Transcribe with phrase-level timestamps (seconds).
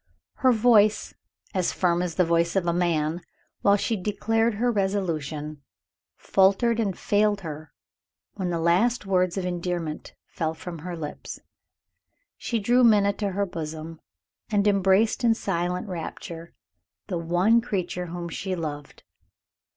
[0.37, 1.13] Her voice
[1.53, 3.21] as firm as the voice of a man,
[3.61, 5.61] while she declared her resolution
[6.17, 7.71] faltered and failed her
[8.33, 11.39] when the last words of endearment fell from her lips.
[12.35, 14.01] She drew Minna to her bosom,
[14.49, 16.55] and embraced in silent rapture
[17.05, 19.03] the one creature whom she loved.